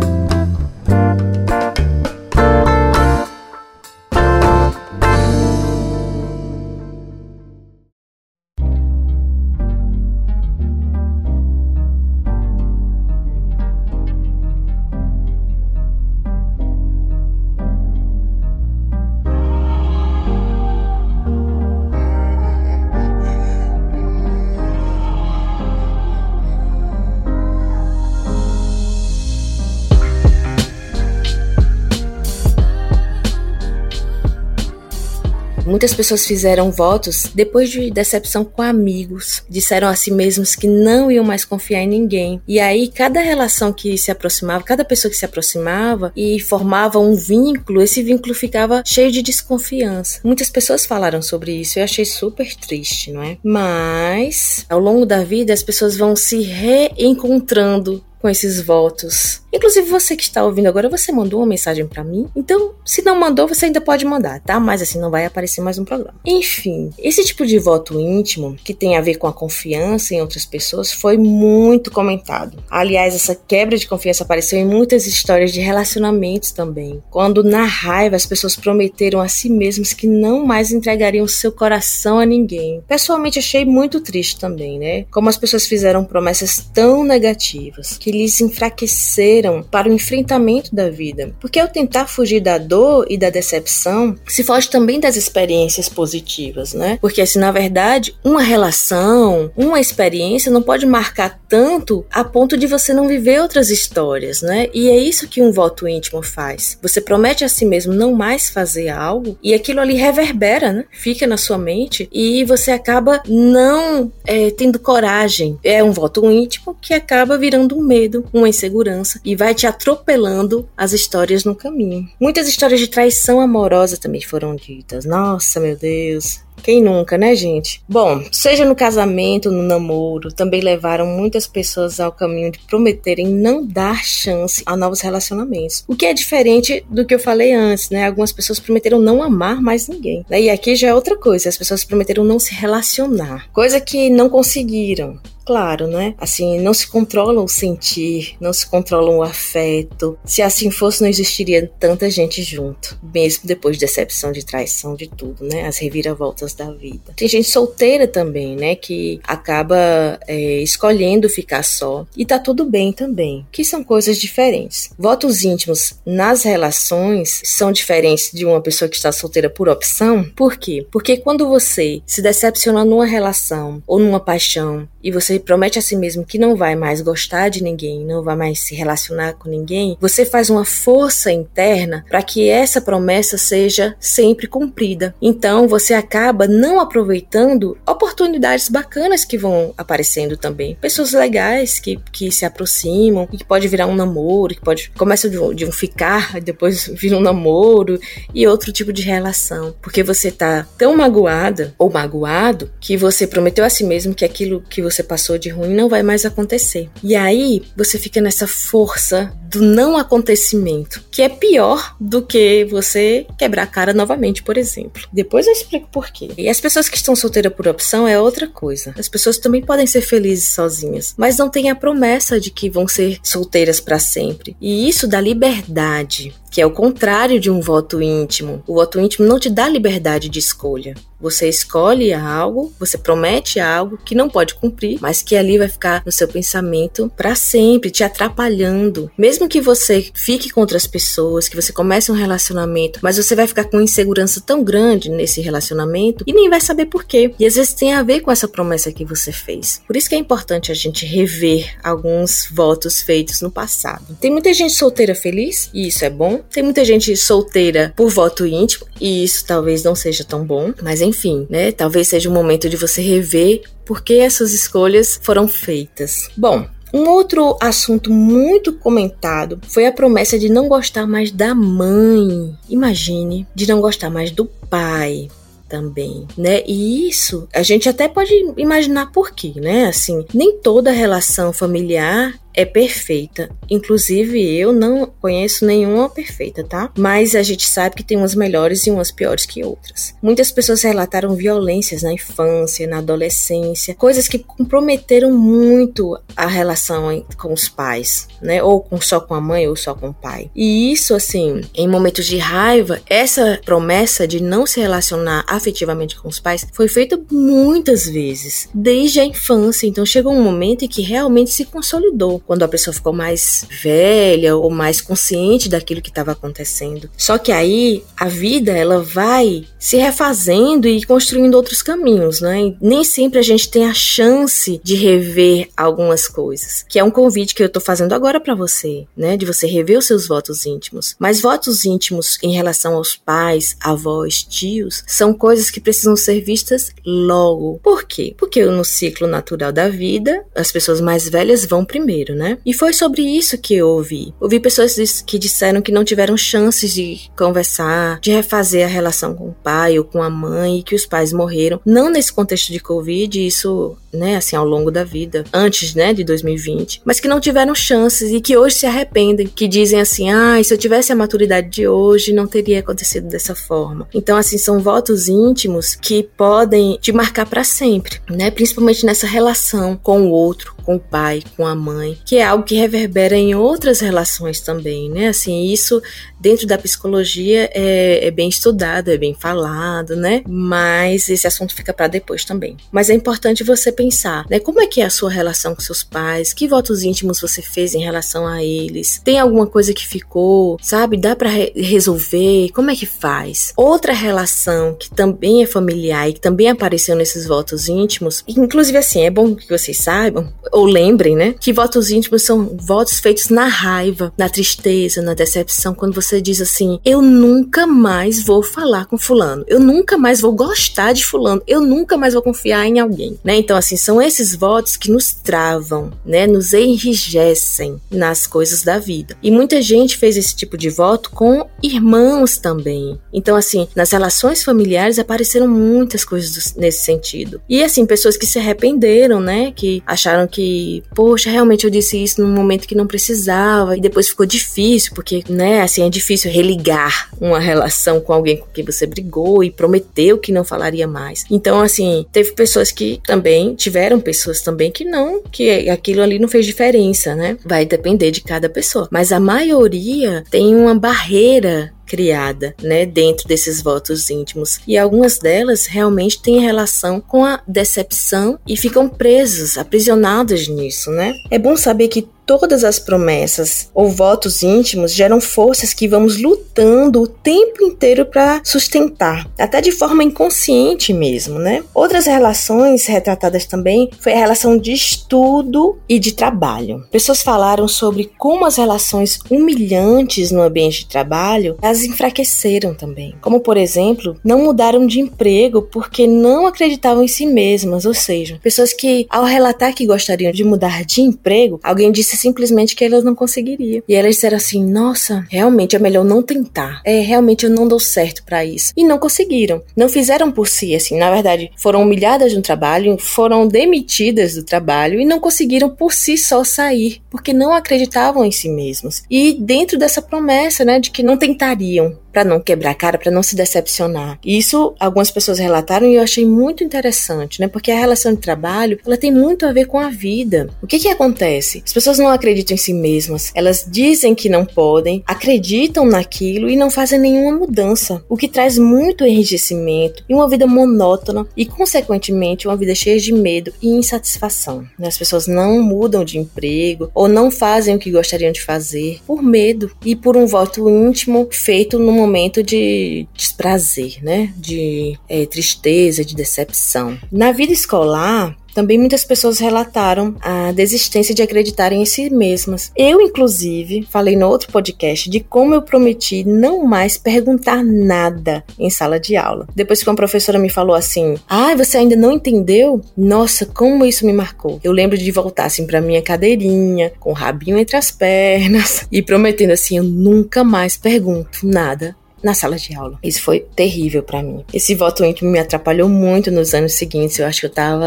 Muitas 35.83 35.97
pessoas 35.97 36.25
fizeram 36.25 36.71
votos 36.71 37.27
depois 37.35 37.69
de 37.69 37.91
decepção 37.91 38.45
com 38.45 38.63
amigos, 38.63 39.43
disseram 39.51 39.89
a 39.89 39.97
si 39.97 40.13
mesmos 40.13 40.55
que 40.55 40.69
não 40.69 41.11
iam 41.11 41.25
mais 41.25 41.45
confiar 41.45 41.83
em 41.83 41.89
ninguém. 41.89 42.41
E 42.47 42.61
aí, 42.61 42.87
cada 42.87 43.21
relação 43.21 43.73
que 43.73 43.99
se 43.99 44.09
aproximava, 44.09 44.63
cada 44.63 44.85
pessoa 44.85 45.11
que 45.11 45.19
se 45.19 45.25
aproximava 45.25 46.13
e 46.15 46.39
formava 46.39 47.01
um 47.01 47.17
vínculo, 47.17 47.83
esse 47.83 48.01
vínculo 48.01 48.33
ficava 48.33 48.85
cheio 48.87 49.11
de 49.11 49.23
desconfiança. 49.23 50.21
Muitas 50.23 50.49
pessoas 50.49 50.87
falaram 50.87 51.21
sobre 51.21 51.51
isso 51.51 51.81
eu 51.81 51.83
achei 51.83 52.05
super 52.05 52.55
triste, 52.55 53.11
não 53.11 53.21
é? 53.21 53.39
Mas, 53.43 54.65
ao 54.71 54.79
longo 54.79 55.05
da 55.05 55.25
vida, 55.25 55.53
as 55.53 55.65
pessoas 55.65 55.97
vão 55.97 56.15
se 56.15 56.43
reencontrando 56.43 58.05
com 58.21 58.29
esses 58.29 58.61
votos. 58.61 59.42
Inclusive 59.53 59.91
você 59.91 60.17
que 60.17 60.23
está 60.23 60.43
ouvindo 60.45 60.67
agora, 60.67 60.89
você 60.89 61.13
mandou 61.13 61.41
uma 61.41 61.47
mensagem 61.47 61.87
para 61.87 62.03
mim. 62.03 62.27
Então, 62.35 62.73
se 62.85 63.03
não 63.03 63.19
mandou, 63.19 63.47
você 63.47 63.67
ainda 63.67 63.81
pode 63.81 64.05
mandar, 64.05 64.41
tá? 64.41 64.59
Mas 64.59 64.81
assim 64.81 64.99
não 64.99 65.11
vai 65.11 65.27
aparecer 65.27 65.61
mais 65.61 65.79
um 65.79 65.85
programa. 65.85 66.15
Enfim, 66.25 66.91
esse 66.99 67.25
tipo 67.25 67.45
de 67.45 67.59
voto 67.59 68.01
íntimo 68.01 68.57
que 68.65 68.73
tem 68.73 68.97
a 68.97 69.01
ver 69.01 69.17
com 69.17 69.27
a 69.27 69.33
confiança 69.33 70.15
em 70.15 70.21
outras 70.21 70.47
pessoas 70.47 70.93
foi 70.93 71.19
muito 71.19 71.91
comentado. 71.91 72.63
Aliás, 72.71 73.15
essa 73.15 73.35
quebra 73.35 73.77
de 73.77 73.87
confiança 73.87 74.25
apareceu 74.25 74.59
em 74.59 74.65
muitas 74.65 75.07
histórias 75.07 75.53
de 75.53 75.61
relacionamentos 75.61 76.51
também. 76.51 77.03
Quando 77.11 77.45
na 77.45 77.65
raiva 77.65 78.17
as 78.17 78.27
pessoas 78.27 78.57
prometeram 78.57 79.21
a 79.21 79.29
si 79.29 79.51
mesmas 79.51 79.93
que 79.93 80.07
não 80.07 80.47
mais 80.47 80.73
entregariam 80.73 81.27
seu 81.29 81.53
coração 81.53 82.19
a 82.19 82.25
ninguém. 82.25 82.83
Pessoalmente 82.89 83.39
achei 83.39 83.65
muito 83.65 84.01
triste 84.01 84.39
também, 84.39 84.79
né? 84.79 85.05
Como 85.11 85.29
as 85.29 85.37
pessoas 85.37 85.67
fizeram 85.67 86.05
promessas 86.05 86.59
tão 86.73 87.05
negativas 87.05 87.99
que 87.99 88.11
lhes 88.11 88.41
enfraqueceram 88.41 89.42
para 89.71 89.89
o 89.89 89.93
enfrentamento 89.93 90.75
da 90.75 90.91
vida. 90.91 91.35
Porque 91.41 91.59
ao 91.59 91.69
tentar 91.69 92.07
fugir 92.07 92.41
da 92.41 92.59
dor 92.59 93.07
e 93.09 93.17
da 93.17 93.31
decepção, 93.31 94.15
se 94.27 94.45
foge 94.45 94.69
também 94.69 95.01
das 95.01 95.17
experiências 95.17 95.89
positivas, 95.89 96.75
né? 96.75 96.99
Porque 97.01 97.21
assim, 97.21 97.39
na 97.39 97.51
verdade, 97.51 98.15
uma 98.23 98.43
relação, 98.43 99.51
uma 99.57 99.81
experiência 99.81 100.53
não 100.53 100.63
pode 100.63 100.87
marcar 100.87 101.41
tanto 101.49 102.05
a 102.11 102.23
ponto 102.23 102.57
de 102.57 102.67
você 102.67 102.93
não 102.93 103.09
viver 103.09 103.41
outras 103.41 103.71
histórias, 103.71 104.43
né? 104.43 104.69
E 104.75 104.89
é 104.89 104.97
isso 104.97 105.29
que 105.29 105.43
um 105.43 105.53
voto 105.53 105.89
íntimo 105.89 106.23
faz. 106.23 106.79
Você 106.83 107.01
promete 107.01 107.45
a 107.45 107.49
si 107.49 107.65
mesmo 107.65 107.93
não 107.93 108.13
mais 108.13 108.51
fazer 108.51 108.89
algo 108.89 109.39
e 109.43 109.55
aquilo 109.55 109.81
ali 109.81 109.95
reverbera, 109.95 110.73
né? 110.73 110.85
Fica 110.91 111.27
na 111.27 111.37
sua 111.37 111.59
mente 111.59 112.09
e 112.13 112.45
você 112.45 112.71
acaba 112.71 113.23
não 113.27 114.13
é, 114.27 114.51
tendo 114.51 114.79
coragem. 114.79 115.59
É 115.65 115.83
um 115.83 115.93
voto 115.93 116.31
íntimo 116.31 116.77
que 116.81 116.95
acaba 116.95 117.39
virando 117.39 117.77
um 117.77 117.83
medo 117.83 118.03
medo, 118.13 118.25
uma 118.33 118.49
insegurança 118.49 119.21
e 119.25 119.32
vai 119.37 119.55
te 119.55 119.67
atropelando 119.67 120.69
as 120.77 120.93
histórias 120.93 121.45
no 121.45 121.55
caminho. 121.55 122.09
Muitas 122.21 122.49
histórias 122.49 122.81
de 122.81 122.89
traição 122.89 123.41
amorosa 123.41 123.97
também 123.97 124.21
foram 124.21 124.55
ditas. 124.55 125.05
Nossa, 125.05 125.61
meu 125.61 125.77
Deus. 125.77 126.41
Quem 126.63 126.83
nunca, 126.83 127.19
né, 127.19 127.35
gente? 127.35 127.83
Bom, 127.89 128.23
seja 128.31 128.65
no 128.65 128.75
casamento, 128.75 129.51
no 129.51 129.63
namoro, 129.63 130.33
também 130.33 130.61
levaram 130.61 131.07
muitas 131.07 131.47
pessoas 131.47 131.99
ao 131.99 132.13
caminho 132.13 132.53
de 132.53 132.59
prometerem 132.61 133.27
não 133.27 133.67
dar 133.67 134.05
chance 134.05 134.63
a 134.65 134.77
novos 134.77 135.01
relacionamentos. 135.01 135.85
O 135.89 135.97
que 135.97 136.07
é 136.07 136.15
diferente 136.15 136.85
do 136.89 137.05
que 137.05 137.15
eu 137.15 137.19
falei 137.19 137.53
antes, 137.53 137.91
né? 137.91 138.07
Algumas 138.07 138.33
pessoas 138.33 138.61
prometeram 138.61 139.01
não 139.01 139.23
amar 139.23 139.61
mais 139.61 139.89
ninguém. 139.89 140.25
E 140.31 140.51
aqui 140.51 140.77
já 140.77 140.89
é 140.89 140.95
outra 140.95 141.17
coisa, 141.17 141.49
as 141.49 141.57
pessoas 141.57 141.85
prometeram 141.85 142.25
não 142.25 142.39
se 142.39 142.55
relacionar, 142.55 143.49
coisa 143.53 143.81
que 143.81 144.09
não 144.09 144.29
conseguiram 144.29 145.19
claro, 145.45 145.87
né? 145.87 146.15
Assim, 146.19 146.61
não 146.61 146.73
se 146.73 146.87
controlam 146.87 147.45
o 147.45 147.49
sentir, 147.49 148.37
não 148.41 148.53
se 148.53 148.67
controlam 148.67 149.19
o 149.19 149.23
afeto. 149.23 150.19
Se 150.25 150.43
assim 150.43 150.71
fosse, 150.71 151.03
não 151.03 151.09
existiria 151.09 151.71
tanta 151.79 152.09
gente 152.11 152.43
junto, 152.43 152.99
mesmo 153.03 153.43
depois 153.45 153.77
de 153.77 153.81
decepção, 153.81 154.33
de 154.33 154.45
traição, 154.45 154.95
de 154.95 155.09
tudo, 155.09 155.45
né? 155.45 155.67
As 155.67 155.79
reviravoltas 155.79 156.42
da 156.55 156.71
vida. 156.71 157.13
Tem 157.17 157.29
gente 157.29 157.49
solteira 157.49 158.07
também, 158.07 158.57
né, 158.57 158.75
que 158.75 159.21
acaba 159.25 160.19
é, 160.27 160.61
escolhendo 160.63 161.29
ficar 161.29 161.63
só 161.63 162.07
e 162.17 162.25
tá 162.25 162.39
tudo 162.39 162.65
bem 162.65 162.93
também, 162.93 163.47
que 163.53 163.65
são 163.65 163.85
coisas 163.85 164.19
diferentes. 164.19 164.91
Votos 164.99 165.45
íntimos 165.45 165.95
nas 166.05 166.43
relações 166.43 167.41
são 167.45 167.71
diferentes 167.71 168.31
de 168.33 168.45
uma 168.45 168.61
pessoa 168.61 168.89
que 168.89 168.97
está 168.97 169.13
solteira 169.13 169.49
por 169.49 169.69
opção. 169.69 170.25
Por 170.35 170.57
quê? 170.57 170.87
Porque 170.91 171.17
quando 171.17 171.49
você 171.49 172.03
se 172.07 172.21
decepciona 172.21 172.85
numa 172.85 173.07
relação 173.07 173.83
ou 173.87 173.99
numa 173.99 174.21
paixão 174.21 174.89
e 175.03 175.11
você 175.11 175.39
promete 175.39 175.79
a 175.79 175.83
si 175.83 175.97
mesmo 175.97 176.25
que 176.25 176.39
não 176.39 176.57
vai 176.57 176.75
mais 176.75 177.01
gostar 177.01 177.49
de 177.49 177.63
ninguém, 177.63 178.05
não 178.05 178.23
vai 178.23 178.37
mais 178.37 178.61
se 178.61 178.75
relacionar 178.75 179.35
com 179.35 179.49
ninguém, 179.49 179.97
você 180.01 180.25
faz 180.25 180.49
uma 180.49 180.65
força 180.65 181.31
interna 181.31 182.05
para 182.09 182.23
que 182.23 182.49
essa 182.49 182.81
promessa 182.81 183.37
seja 183.37 183.95
sempre 183.99 184.47
cumprida. 184.47 185.15
Então 185.21 185.69
você 185.69 185.95
acaba 185.95 186.32
não 186.33 186.81
aproveitando 186.81 187.77
oportunidades 187.87 188.69
bacanas 188.69 189.25
que 189.25 189.39
vão 189.39 189.75
aparecendo 189.77 190.37
também. 190.37 190.77
Pessoas 190.81 191.13
legais 191.13 191.79
que, 191.79 191.99
que 192.11 192.31
se 192.31 192.45
aproximam 192.45 193.29
e 193.33 193.39
que 193.39 193.45
pode 193.45 193.69
virar 193.69 193.87
um 193.87 193.95
namoro, 193.95 194.55
que 194.55 194.61
pode 194.61 194.91
começa 194.97 195.29
de 195.29 195.39
um, 195.39 195.55
de 195.55 195.65
um 195.65 195.73
ficar, 195.73 196.39
depois 196.41 196.91
vira 196.95 197.17
um 197.17 197.21
namoro 197.21 197.99
e 198.35 198.47
outro 198.47 198.73
tipo 198.73 198.93
de 198.93 199.03
relação. 199.03 199.75
Porque 199.81 200.03
você 200.03 200.31
tá 200.31 200.67
tão 200.77 200.97
magoada 200.97 201.75
ou 201.79 201.91
magoado 201.91 202.71
que 202.81 202.97
você 202.97 203.27
prometeu 203.27 203.65
a 203.65 203.71
si 203.71 203.85
mesmo 203.85 204.15
que 204.15 204.25
aquilo 204.25 204.63
que 204.69 204.83
você 204.83 205.03
passou 205.03 205.39
de 205.39 205.49
ruim 205.49 205.75
não 205.75 205.89
vai 205.89 206.03
mais 206.03 206.25
acontecer. 206.25 206.89
E 207.03 207.15
aí 207.15 207.63
você 207.77 207.99
fica 207.99 208.21
nessa 208.21 208.47
força 208.47 209.33
do 209.53 209.61
não 209.61 209.99
acontecimento, 209.99 211.05
que 211.11 211.21
é 211.21 211.29
pior 211.29 211.95
do 212.01 212.23
que 212.23 212.65
você 212.65 213.27
quebrar 213.39 213.65
a 213.65 213.67
cara 213.67 213.93
novamente, 213.93 214.43
por 214.43 214.57
exemplo. 214.57 215.03
Depois 215.13 215.47
eu 215.47 215.53
explico 215.53 215.89
por 215.93 216.09
quê. 216.11 216.22
E 216.37 216.49
as 216.49 216.61
pessoas 216.61 216.89
que 216.89 216.97
estão 216.97 217.17
solteiras 217.17 217.53
por 217.53 217.67
opção 217.67 218.07
é 218.07 218.19
outra 218.19 218.47
coisa. 218.47 218.95
As 218.99 219.09
pessoas 219.09 219.39
também 219.39 219.63
podem 219.63 219.87
ser 219.87 220.03
felizes 220.03 220.49
sozinhas, 220.49 221.15
mas 221.17 221.39
não 221.39 221.49
têm 221.49 221.71
a 221.71 221.75
promessa 221.75 222.39
de 222.39 222.51
que 222.51 222.71
vão 222.71 222.87
ser 222.87 223.19
solteiras 223.23 223.81
para 223.81 223.99
sempre. 223.99 224.57
E 224.61 224.89
isso 224.89 225.07
dá 225.07 225.21
liberdade 225.21 226.35
que 226.53 226.61
é 226.61 226.67
o 226.67 226.71
contrário 226.71 227.41
de 227.41 227.51
um 227.51 227.63
voto 227.63 228.03
íntimo. 228.03 228.63
O 228.67 228.75
voto 228.75 229.01
íntimo 229.01 229.27
não 229.27 229.41
te 229.41 229.49
dá 229.49 229.67
liberdade 229.67 230.29
de 230.29 230.39
escolha. 230.39 230.95
Você 231.23 231.49
escolhe 231.49 232.13
algo, 232.13 232.73
você 232.79 232.99
promete 232.99 233.61
algo 233.61 233.97
que 234.05 234.15
não 234.15 234.29
pode 234.29 234.55
cumprir, 234.57 234.99
mas 235.01 235.23
que 235.23 235.37
ali 235.37 235.57
vai 235.57 235.69
ficar 235.69 236.03
no 236.05 236.11
seu 236.11 236.27
pensamento 236.27 237.11
para 237.17 237.37
sempre, 237.37 237.91
te 237.91 238.03
atrapalhando. 238.03 239.11
Mesmo 239.17 239.49
que 239.49 239.61
você 239.61 240.11
fique 240.13 240.51
com 240.51 240.61
outras 240.61 240.87
pessoas, 240.87 241.49
que 241.49 241.55
você 241.55 241.73
comece 241.73 242.11
um 242.11 242.15
relacionamento, 242.15 242.99
mas 243.03 243.17
você 243.17 243.37
vai 243.37 243.47
ficar 243.47 243.65
com 243.65 243.81
insegurança 243.81 244.41
tão 244.41 244.65
grande 244.65 245.11
nesse 245.11 245.41
relacionamento 245.41 246.25
e 246.27 246.33
nem 246.33 246.51
vai 246.51 246.61
saber 246.61 246.87
por 246.87 247.05
quê. 247.05 247.33
E 247.39 247.47
às 247.47 247.55
vezes 247.55 247.73
tem 247.73 247.95
a 247.95 248.03
ver 248.03 248.21
com 248.21 248.31
essa 248.33 248.49
promessa 248.49 248.91
que 248.91 249.05
você 249.05 249.31
fez. 249.31 249.81
Por 249.87 249.97
isso 249.97 250.09
que 250.09 250.15
é 250.15 250.19
importante 250.19 250.73
a 250.73 250.75
gente 250.75 251.07
rever 251.07 251.77
alguns 251.85 252.49
votos 252.51 253.01
feitos 253.01 253.41
no 253.41 253.51
passado. 253.51 254.17
Tem 254.21 254.31
muita 254.31 254.53
gente 254.53 254.75
solteira 254.75 255.15
feliz, 255.15 255.71
e 255.73 255.87
isso 255.87 256.05
é 256.05 256.11
bom. 256.11 256.41
Tem 256.51 256.63
muita 256.63 256.85
gente 256.85 257.17
solteira 257.17 257.93
por 257.97 258.11
voto 258.11 258.47
íntimo, 258.47 258.87
e 259.01 259.23
isso 259.23 259.45
talvez 259.47 259.83
não 259.83 259.95
seja 259.95 260.25
tão 260.25 260.45
bom, 260.45 260.73
mas 260.83 261.01
enfim, 261.13 261.47
né? 261.51 261.71
Talvez 261.71 262.09
seja 262.09 262.29
o 262.29 262.33
momento 262.33 262.69
de 262.69 262.77
você 262.77 263.03
rever 263.03 263.63
por 263.85 264.03
que 264.03 264.15
essas 264.15 264.53
escolhas 264.55 265.21
foram 265.23 265.47
feitas. 265.47 266.31
Bom, 266.35 266.67
um 266.93 267.09
outro 267.09 267.57
assunto 267.61 268.11
muito 268.11 268.73
comentado 268.73 269.61
foi 269.69 269.87
a 269.87 269.93
promessa 269.93 270.39
de 270.39 270.49
não 270.49 270.69
gostar 270.69 271.07
mais 271.07 271.31
da 271.31 271.55
mãe. 271.55 272.57
Imagine, 272.69 273.47
de 273.55 273.69
não 273.69 273.81
gostar 273.81 274.11
mais 274.11 274.31
do 274.31 274.47
pai 274.47 275.29
também, 275.69 276.27
né? 276.37 276.63
E 276.67 277.09
isso 277.09 277.49
a 277.55 277.63
gente 277.63 277.89
até 277.89 278.09
pode 278.09 278.33
imaginar 278.59 279.11
por 279.11 279.31
quê, 279.31 279.55
né? 279.57 279.87
Assim, 279.87 280.25
nem 280.35 280.59
toda 280.59 280.91
relação 280.91 281.53
familiar 281.53 282.35
é 282.55 282.65
perfeita. 282.65 283.51
Inclusive, 283.71 284.41
eu 284.57 284.73
não 284.73 285.07
conheço 285.21 285.65
nenhuma 285.65 286.09
perfeita, 286.09 286.63
tá? 286.63 286.91
Mas 286.97 287.35
a 287.35 287.43
gente 287.43 287.69
sabe 287.69 287.97
que 287.97 288.05
tem 288.05 288.17
umas 288.17 288.35
melhores 288.35 288.87
e 288.87 288.91
umas 288.91 289.11
piores 289.11 289.47
que 289.47 289.65
outras. 289.65 290.15
Muitas 290.23 290.51
pessoas 290.51 290.83
relataram 290.83 291.35
violências 291.35 292.03
na 292.03 292.13
infância, 292.13 292.87
na 292.87 292.99
adolescência, 292.99 293.95
coisas 293.95 294.29
que 294.29 294.39
comprometeram 294.39 295.33
muito 295.33 296.19
a 296.37 296.47
relação 296.47 297.25
com 297.37 297.53
os 297.53 297.69
pais, 297.69 298.29
né? 298.41 298.63
Ou 298.63 298.81
com, 298.81 299.01
só 299.01 299.21
com 299.21 299.35
a 299.35 299.41
mãe 299.41 299.67
ou 299.69 299.77
só 299.77 299.95
com 299.95 300.11
o 300.11 300.15
pai. 300.15 300.51
E 300.55 300.93
isso, 300.93 301.15
assim, 301.15 301.63
em 301.75 301.89
momentos 301.89 302.27
de 302.27 302.39
raiva, 302.39 303.01
essa 303.09 303.61
promessa 303.65 304.27
de 304.27 304.43
não 304.43 304.67
se 304.67 304.81
relacionar 304.81 305.45
afetivamente 305.49 306.17
com 306.21 306.29
os 306.29 306.41
pais 306.41 306.67
foi 306.73 306.89
feita 306.89 307.21
muitas 307.31 308.07
vezes, 308.07 308.69
desde 308.75 309.21
a 309.21 309.25
infância. 309.25 309.87
Então, 309.87 310.05
chegou 310.05 310.33
um 310.33 310.43
momento 310.43 310.85
em 310.85 310.89
que 310.89 311.03
realmente 311.03 311.51
se 311.51 311.65
consolidou 311.65 312.42
quando 312.47 312.63
a 312.63 312.69
pessoa 312.69 312.95
ficou 312.95 313.13
mais 313.13 313.67
velha 313.83 314.57
ou 314.57 314.71
mais 314.71 315.01
consciente 315.01 315.69
daquilo 315.69 316.03
que 316.03 316.09
estava 316.09 316.33
acontecendo. 316.33 317.11
Só 317.17 317.39
que 317.39 317.53
aí 317.53 318.03
a 318.17 318.29
vida 318.29 318.73
ela 318.73 319.03
vai 319.03 319.65
se 319.79 319.97
refazendo 319.97 320.87
e 320.87 321.05
construindo 321.05 321.55
outros 321.55 321.83
caminhos, 321.83 322.41
né? 322.41 322.61
E 322.61 322.77
nem 322.81 323.05
sempre 323.05 323.39
a 323.39 323.43
gente 323.43 323.71
tem 323.71 323.87
a 323.87 323.95
chance 323.95 324.81
de 324.83 324.95
rever 324.95 325.69
algumas 325.77 326.27
coisas, 326.27 326.85
que 326.89 326.99
é 326.99 327.05
um 327.05 327.11
convite 327.11 327.55
que 327.55 327.63
eu 327.63 327.69
tô 327.69 327.81
fazendo 327.81 328.13
agora 328.13 328.41
para 328.41 328.55
você, 328.55 329.07
né? 329.17 329.37
De 329.37 329.47
você 329.47 329.67
rever 329.67 329.99
os 329.99 330.07
seus 330.07 330.27
votos 330.27 330.67
íntimos. 330.67 331.17
Mas 331.19 331.41
votos 331.41 331.85
íntimos 331.85 332.39
em 332.43 332.53
relação 332.53 332.95
aos 332.95 333.17
pais, 333.17 333.77
avós, 333.81 334.43
tios, 334.43 335.03
são 335.07 335.35
coisas 335.35 335.71
que 335.71 335.81
precisam 335.81 336.17
ser 336.17 336.41
vistas 336.41 336.93
logo. 337.05 337.81
Por 337.83 338.05
quê? 338.05 338.35
Porque 338.37 338.65
no 338.65 338.85
ciclo 338.85 339.27
natural 339.27 339.73
da 339.73 339.89
vida, 339.89 340.45
as 340.55 340.71
pessoas 340.71 341.01
mais 341.01 341.29
velhas 341.29 341.65
vão 341.65 341.85
primeiro 341.85 342.32
né? 342.35 342.59
E 342.65 342.73
foi 342.73 342.93
sobre 342.93 343.23
isso 343.23 343.59
que 343.59 343.75
eu 343.75 343.89
ouvi. 343.89 344.35
Ouvi 344.41 344.61
pessoas 344.61 345.23
que 345.23 345.39
disseram 345.39 345.83
que 345.83 345.93
não 345.93 346.05
tiveram 346.05 346.37
chances 346.37 346.93
de 346.95 347.21
conversar, 347.37 348.21
de 348.21 348.31
refazer 348.31 348.85
a 348.85 348.89
relação 348.89 349.35
com 349.35 349.49
o 349.49 349.57
pai 349.63 349.99
ou 349.99 350.05
com 350.05 350.23
a 350.23 350.31
mãe, 350.31 350.83
que 350.83 350.95
os 350.95 351.07
pais 351.07 351.33
morreram. 351.33 351.81
Não 351.85 352.11
nesse 352.11 352.33
contexto 352.33 352.73
de 352.73 352.81
Covid, 352.81 353.47
isso, 353.47 353.97
né, 354.13 354.37
assim, 354.37 354.57
ao 354.57 354.65
longo 354.65 354.91
da 354.91 355.05
vida, 355.05 355.45
antes, 355.53 355.95
né, 355.95 356.13
de 356.13 356.25
2020, 356.25 357.03
mas 357.05 357.21
que 357.21 357.29
não 357.29 357.41
tiveram 357.41 357.75
chances 357.75 358.31
e 358.31 358.41
que 358.41 358.57
hoje 358.57 358.77
se 358.77 358.87
arrependem, 358.87 359.47
que 359.47 359.69
dizem 359.69 360.01
assim: 360.01 360.31
ah, 360.31 360.63
se 360.63 360.73
eu 360.73 360.79
tivesse 360.79 361.13
a 361.13 361.17
maturidade 361.17 361.69
de 361.69 361.89
hoje, 361.89 362.33
não 362.33 362.47
teria 362.47 362.81
acontecido 362.81 363.29
dessa 363.29 363.55
forma. 363.55 364.09
Então, 364.15 364.37
assim, 364.37 364.59
são 364.59 364.81
votos 364.81 365.29
íntimos 365.29 365.95
que 365.95 366.29
podem 366.37 366.99
te 367.01 367.13
marcar 367.13 367.47
para 367.47 367.65
sempre, 367.65 368.21
né? 368.31 368.51
Principalmente 368.51 369.07
nessa 369.07 369.27
relação 369.27 369.97
com 369.97 370.23
o 370.23 370.31
outro, 370.31 370.75
com 370.83 370.97
o 370.97 371.01
pai, 371.01 371.43
com 371.57 371.67
a 371.67 371.75
mãe, 371.75 372.19
que 372.25 372.37
é 372.37 372.45
algo 372.45 372.65
que 372.65 372.75
reverbera 372.75 373.37
em 373.37 373.55
outras 373.55 374.01
relações 374.01 374.61
também, 374.61 375.09
né? 375.09 375.29
Assim, 375.29 375.73
isso 375.73 376.03
dentro 376.41 376.67
da 376.67 376.77
psicologia 376.77 377.71
é, 377.73 378.27
é 378.27 378.31
bem 378.31 378.49
estudado, 378.49 379.11
é 379.11 379.17
bem 379.17 379.35
falado, 379.35 380.17
né? 380.17 380.43
Mas 380.47 381.29
esse 381.29 381.47
assunto 381.47 381.75
fica 381.75 381.93
para 381.93 382.09
depois 382.09 382.45
também. 382.45 382.77
Mas 382.91 383.09
é 383.09 383.15
importante 383.15 383.63
você 383.63 383.93
pensar, 383.93 384.45
né? 384.51 384.59
Como 384.59 384.81
é 384.81 384.87
que 384.87 385.01
é 385.01 385.05
a 385.05 385.11
sua 385.11 385.31
relação 385.31 385.75
com 385.75 385.81
seus 385.81 386.03
pais? 386.03 386.53
Que 386.53 386.67
votos 386.67 387.03
íntimos 387.03 387.41
você 387.41 387.63
fez 387.63 387.95
em 387.95 388.03
relação 388.03 388.47
a 388.47 388.63
eles? 388.63 389.21
Tem 389.25 389.39
alguma 389.39 389.67
coisa 389.67 389.95
que 389.95 390.07
ficou, 390.07 390.79
sabe? 390.83 391.17
Dá 391.17 391.37
para 391.37 391.49
re 391.49 391.73
resolver? 391.77 392.71
Como 392.71 392.91
é 392.91 392.97
que 392.97 393.07
faz? 393.07 393.73
Outra 393.77 394.13
relação 394.13 394.95
que 394.95 395.11
também 395.11 395.63
é 395.63 395.67
familiar 395.67 396.29
e 396.29 396.33
que 396.33 396.41
também 396.41 396.69
apareceu 396.69 397.15
nesses 397.15 397.47
votos 397.47 397.89
íntimos, 397.89 398.43
inclusive 398.47 398.99
assim, 398.99 399.23
é 399.23 399.31
bom 399.31 399.55
que 399.55 399.69
vocês 399.69 399.99
saibam, 399.99 400.53
ou 400.73 400.87
lembrem, 400.87 401.37
né, 401.37 401.55
que 401.61 401.73
votos 401.73 402.11
íntimos 402.11 402.43
são 402.43 402.77
votos 402.81 403.21
feitos 403.21 403.51
na 403.51 403.67
raiva, 403.67 404.33
na 404.37 404.49
tristeza, 404.49 405.21
na 405.21 405.35
decepção, 405.35 405.95
quando 405.95 406.15
você 406.15 406.41
diz 406.41 406.61
assim: 406.61 406.99
eu 407.05 407.21
nunca 407.21 407.87
mais 407.87 408.43
vou 408.43 408.63
falar 408.63 409.05
com 409.05 409.19
fulano, 409.19 409.65
eu 409.69 409.79
nunca 409.79 410.17
mais 410.17 410.41
vou 410.41 410.53
gostar 410.53 411.13
de 411.13 411.25
fulano, 411.25 411.63
eu 411.67 411.81
nunca 411.81 412.17
mais 412.17 412.33
vou 412.33 412.43
confiar 412.43 412.87
em 412.87 412.99
alguém, 412.99 413.39
né? 413.45 413.57
Então 413.57 413.77
assim, 413.77 413.97
são 413.97 414.21
esses 414.21 414.55
votos 414.55 414.97
que 414.97 415.11
nos 415.11 415.33
travam, 415.33 416.11
né, 416.25 416.47
nos 416.47 416.73
enrijecem 416.73 418.01
nas 418.11 418.47
coisas 418.47 418.83
da 418.83 418.99
vida. 418.99 419.37
E 419.43 419.51
muita 419.51 419.83
gente 419.83 420.17
fez 420.17 420.37
esse 420.37 420.57
tipo 420.57 420.79
de 420.79 420.89
voto 420.89 421.31
com 421.31 421.69
irmãos 421.83 422.57
também. 422.57 423.21
Então 423.33 423.57
assim, 423.57 423.87
nas 423.95 424.11
relações 424.11 424.65
familiares 424.65 425.19
apareceram 425.19 425.69
muitas 425.69 426.25
coisas 426.25 426.75
nesse 426.77 427.05
sentido. 427.05 427.61
E 427.69 427.83
assim, 427.83 428.07
pessoas 428.07 428.37
que 428.37 428.47
se 428.47 428.59
arrependeram, 428.59 429.41
né, 429.41 429.73
que 429.75 430.03
acharam 430.07 430.47
que 430.47 430.62
que, 430.63 431.03
poxa, 431.13 431.51
realmente 431.51 431.85
eu 431.85 431.91
disse 431.91 432.23
isso 432.23 432.41
num 432.41 432.55
momento 432.55 432.87
que 432.87 432.95
não 432.95 433.07
precisava 433.07 433.97
e 433.97 434.01
depois 434.01 434.29
ficou 434.29 434.47
difícil, 434.47 435.13
porque, 435.13 435.43
né, 435.49 435.83
assim, 435.83 436.07
é 436.07 436.09
difícil 436.09 436.53
religar 436.53 437.29
uma 437.41 437.59
relação 437.59 438.21
com 438.21 438.33
alguém 438.33 438.59
com 438.59 438.67
quem 438.73 438.85
você 438.85 439.05
brigou 439.05 439.65
e 439.65 439.71
prometeu 439.71 440.39
que 440.39 440.53
não 440.53 440.63
falaria 440.63 441.09
mais. 441.09 441.45
Então, 441.51 441.81
assim, 441.81 442.25
teve 442.31 442.53
pessoas 442.53 442.93
que 442.93 443.21
também, 443.27 443.75
tiveram 443.75 444.21
pessoas 444.21 444.61
também 444.61 444.93
que 444.93 445.05
não, 445.05 445.43
que 445.43 445.91
aquilo 445.91 446.23
ali 446.23 446.39
não 446.39 446.49
fez 446.49 446.65
diferença, 446.65 447.35
né? 447.35 447.57
Vai 447.65 447.85
depender 447.85 448.31
de 448.31 448.43
cada 448.43 448.69
pessoa. 448.69 449.09
Mas 449.11 449.33
a 449.33 449.41
maioria 449.41 450.45
tem 450.49 450.77
uma 450.77 450.95
barreira 450.95 451.93
criada, 452.07 452.75
né, 452.83 453.07
dentro 453.07 453.47
desses 453.49 453.83
votos 453.83 454.31
íntimos. 454.31 454.81
E 454.87 454.97
algumas 454.99 455.39
delas 455.39 455.87
realmente 455.87 456.41
têm 456.43 456.61
relação 456.61 457.21
com 457.21 457.45
a 457.45 457.61
decepção 457.67 458.59
e 458.67 458.77
ficam 458.77 459.09
presas, 459.09 459.79
aprisionadas 459.79 460.69
nisso, 460.69 461.11
né? 461.11 461.33
É 461.51 461.59
bom 461.59 461.77
saber 461.77 462.09
que 462.09 462.29
Todas 462.47 462.85
as 462.85 462.99
promessas 462.99 463.89
ou 463.95 464.09
votos 464.09 464.63
íntimos 464.63 465.13
geram 465.13 465.41
forças 465.41 465.95
que 465.95 466.09
vamos 466.09 466.41
lutando 466.41 467.23
o 467.23 467.27
tempo 467.27 467.85
inteiro 467.85 468.27
para 468.27 468.61
sustentar, 468.65 469.49
até 469.59 469.81
de 469.81 469.93
forma 469.93 470.25
inconsciente 470.25 471.13
mesmo, 471.13 471.59
né? 471.59 471.85
Outras 471.95 472.27
relações 472.27 473.07
retratadas 473.07 473.65
também 473.67 474.11
foi 474.21 474.33
a 474.33 474.39
relação 474.39 474.77
de 474.77 474.93
estudo 474.93 475.99
e 476.09 476.19
de 476.19 476.33
trabalho. 476.33 477.05
Pessoas 477.11 477.43
falaram 477.43 477.87
sobre 477.87 478.31
como 478.39 478.67
as 478.67 478.77
relações 478.77 479.39
humilhantes 479.51 480.51
no 480.51 480.63
ambiente 480.63 481.01
de 481.01 481.07
trabalho 481.07 481.77
as 481.81 482.03
enfraqueceram 482.03 482.95
também. 482.95 483.35
Como, 483.41 483.61
por 483.61 483.77
exemplo, 483.77 484.37
não 484.45 484.65
mudaram 484.65 485.07
de 485.07 485.21
emprego 485.21 485.83
porque 485.83 486.27
não 486.27 486.67
acreditavam 486.67 487.23
em 487.23 487.29
si 487.29 487.47
mesmas, 487.47 488.05
ou 488.05 488.15
seja, 488.15 488.59
pessoas 488.63 488.93
que 488.93 489.27
ao 489.31 489.45
relatar 489.45 489.95
que 489.95 490.07
gostariam 490.07 490.53
de 490.53 490.65
mudar 490.65 491.05
de 491.05 491.21
emprego, 491.21 491.81
alguém 491.83 492.11
disse 492.11 492.32
disse 492.33 492.37
simplesmente 492.37 492.97
que 492.97 493.05
elas 493.05 493.23
não 493.23 493.35
conseguiriam. 493.35 494.03
E 494.09 494.15
elas 494.15 494.35
disseram 494.35 494.57
assim: 494.57 494.85
nossa, 494.85 495.45
realmente 495.51 495.95
é 495.95 495.99
melhor 495.99 496.25
não 496.25 496.43
tentar. 496.43 497.01
É, 497.05 497.21
realmente 497.21 497.65
eu 497.65 497.71
não 497.71 497.87
dou 497.87 498.01
certo 498.01 498.43
para 498.45 498.65
isso. 498.65 498.93
E 498.97 499.05
não 499.05 499.19
conseguiram. 499.19 499.83
Não 499.97 500.09
fizeram 500.09 500.51
por 500.51 500.67
si, 500.67 500.95
assim. 500.95 501.19
Na 501.19 501.31
verdade, 501.31 501.71
foram 501.77 502.03
humilhadas 502.03 502.55
no 502.55 502.63
trabalho, 502.63 503.17
foram 503.19 503.67
demitidas 503.67 504.55
do 504.55 504.65
trabalho 504.65 505.21
e 505.21 505.25
não 505.25 505.39
conseguiram 505.39 505.91
por 505.91 506.13
si 506.13 506.37
só 506.37 506.65
sair, 506.65 507.21
porque 507.31 507.53
não 507.53 507.73
acreditavam 507.73 508.45
em 508.45 508.53
si 508.53 508.69
mesmos. 508.69 509.23
E 509.31 509.53
dentro 509.53 509.99
dessa 509.99 510.23
promessa, 510.23 510.85
né, 510.85 510.99
de 510.99 511.11
que 511.11 511.23
não 511.23 511.37
tentariam, 511.37 512.17
para 512.33 512.45
não 512.45 512.61
quebrar 512.61 512.91
a 512.91 512.95
cara, 512.95 513.19
para 513.19 513.31
não 513.31 513.43
se 513.43 513.55
decepcionar. 513.55 514.39
Isso 514.45 514.95
algumas 514.99 515.31
pessoas 515.31 515.59
relataram 515.59 516.07
e 516.07 516.17
eu 516.17 516.23
achei 516.23 516.47
muito 516.47 516.83
interessante, 516.83 517.61
né? 517.61 517.69
Porque 517.69 517.91
a 517.91 517.99
relação 517.99 518.35
de 518.35 518.41
trabalho, 518.41 518.99
ela 519.05 519.17
tem 519.17 519.33
muito 519.33 519.67
a 519.67 519.73
ver 519.73 519.87
com 519.87 519.99
a 519.99 520.09
vida. 520.09 520.69
O 520.83 520.87
que 520.87 520.99
que 520.99 521.09
acontece? 521.09 521.83
As 521.85 521.93
pessoas 521.93 522.19
não 522.19 522.29
acreditam 522.29 522.75
em 522.75 522.79
si 522.79 522.93
mesmas, 522.93 523.53
elas 523.55 523.87
dizem 523.89 524.35
que 524.35 524.49
não 524.49 524.65
podem, 524.65 525.23
acreditam 525.27 526.05
naquilo 526.05 526.69
e 526.69 526.77
não 526.77 526.91
fazem 526.91 527.19
nenhuma 527.19 527.59
mudança, 527.59 528.23
o 528.29 528.37
que 528.37 528.49
traz 528.49 528.79
muito 528.79 529.25
enrijecimento 529.25 530.25
e 530.29 530.35
uma 530.35 530.49
vida 530.49 530.67
monótona 530.67 531.47
e 531.57 531.67
consequentemente 531.67 532.67
uma 532.67 532.77
vida 532.77 532.95
cheia 532.95 533.19
de 533.19 533.33
medo 533.33 533.73
e 533.83 533.89
insatisfação. 533.89 534.87
Né? 534.99 535.09
As 535.09 535.19
pessoas 535.19 535.47
não 535.47 535.83
mudam 535.83 536.25
de 536.25 536.39
emprego 536.39 537.11
ou 537.15 537.29
não 537.29 537.51
fazem 537.51 537.95
o 537.95 537.99
que 537.99 538.11
gostariam 538.11 538.53
de 538.53 538.63
fazer 538.63 539.21
por 539.27 539.43
medo 539.43 539.91
e 540.05 540.15
por 540.15 540.37
um 540.37 540.47
voto 540.47 540.89
íntimo 540.89 541.49
feito 541.51 541.99
numa 541.99 542.22
momento 542.23 542.63
de 542.63 543.27
desprazer, 543.35 544.19
né? 544.23 544.53
De 544.57 545.19
é, 545.29 545.45
tristeza, 545.47 546.25
de 546.25 546.35
decepção. 546.35 547.19
Na 547.31 547.53
vida 547.53 547.73
escolar, 547.73 548.57
também 548.75 548.99
muitas 548.99 549.25
pessoas 549.25 549.59
relataram 549.59 550.35
a 550.41 550.73
desistência 550.73 551.35
de 551.35 551.43
acreditarem 551.43 552.03
em 552.03 552.07
si 552.07 552.31
mesmas. 552.31 552.91
Eu, 552.97 553.21
inclusive, 553.21 554.07
falei 554.11 554.37
no 554.37 554.49
outro 554.49 554.73
podcast 554.73 555.29
de 555.29 555.41
como 555.41 555.75
eu 555.75 555.83
prometi 555.83 556.45
não 556.45 556.85
mais 556.85 557.17
perguntar 557.17 557.85
nada 557.85 558.65
em 558.79 558.91
sala 558.91 559.19
de 559.19 559.37
aula. 559.37 559.67
Depois 559.75 560.03
que 560.03 560.09
uma 560.09 560.17
professora 560.17 560.59
me 560.59 560.69
falou 560.69 560.97
assim: 560.97 561.37
"Ah, 561.49 561.75
você 561.75 561.99
ainda 561.99 562.17
não 562.17 562.33
entendeu?" 562.33 563.01
Nossa, 563.17 563.67
como 563.67 564.05
isso 564.05 564.27
me 564.27 564.33
marcou. 564.33 564.81
Eu 564.83 564.93
lembro 564.93 565.17
de 565.17 565.31
voltar 565.31 565.67
assim 565.67 565.87
para 565.87 566.01
minha 566.01 566.23
cadeirinha, 566.23 567.13
com 567.21 567.31
o 567.31 567.35
rabinho 567.35 567.79
entre 567.79 567.97
as 567.97 568.11
pernas 568.11 569.07
e 569.13 569.23
prometendo 569.23 569.73
assim: 569.73 569.99
"Eu 569.99 570.05
nunca 570.05 570.65
mais 570.65 570.97
pergunto 570.97 571.67
nada 571.67 572.17
na 572.43 572.55
sala 572.55 572.77
de 572.77 572.95
aula. 572.95 573.19
Isso 573.23 573.43
foi 573.43 573.61
terrível 573.61 574.23
para 574.23 574.43
mim. 574.43 574.65
Esse 574.73 574.95
voto 574.95 575.25
íntimo 575.25 575.51
me 575.51 575.59
atrapalhou 575.59 576.09
muito 576.09 576.51
nos 576.51 576.75
anos 576.75 576.95
seguintes. 576.95 577.39
Eu 577.39 577.47
acho 577.47 577.61
que 577.61 577.67
eu 577.67 577.71
tava 577.71 578.07